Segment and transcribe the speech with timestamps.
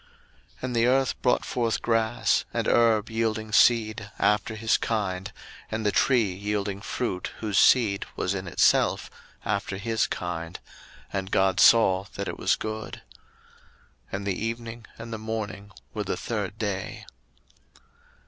[0.53, 5.31] 01:001:012 And the earth brought forth grass, and herb yielding seed after his kind,
[5.69, 9.11] and the tree yielding fruit, whose seed was in itself,
[9.45, 10.59] after his kind:
[11.13, 13.03] and God saw that it was good.
[14.11, 17.05] 01:001:013 And the evening and the morning were the third day.